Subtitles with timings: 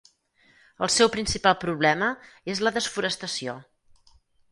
[0.85, 2.07] El seu principal problema
[2.53, 3.55] és la desforestació.